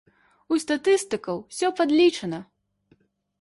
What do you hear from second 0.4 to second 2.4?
У статыстыкаў усё падлічана.